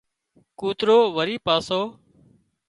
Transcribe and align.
ڪوترو 0.59 0.99
وري 1.15 1.35
پاسو 1.45 1.81